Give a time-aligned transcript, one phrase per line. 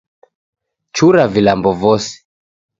[0.95, 2.13] Chura vilambo vose